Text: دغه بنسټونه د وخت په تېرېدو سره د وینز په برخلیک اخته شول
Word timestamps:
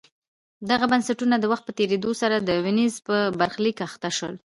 دغه 0.69 0.85
بنسټونه 0.91 1.35
د 1.39 1.45
وخت 1.51 1.63
په 1.65 1.73
تېرېدو 1.79 2.11
سره 2.21 2.35
د 2.39 2.49
وینز 2.65 2.95
په 3.07 3.15
برخلیک 3.39 3.77
اخته 3.87 4.09
شول 4.17 4.35